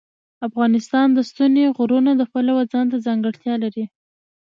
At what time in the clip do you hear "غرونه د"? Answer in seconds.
1.77-2.21